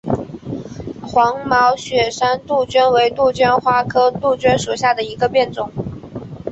[1.03, 5.71] 黄毛雪山杜鹃为杜鹃花科杜鹃属下的一个变种。